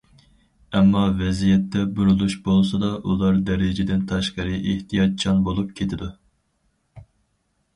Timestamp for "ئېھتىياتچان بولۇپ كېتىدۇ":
4.71-6.09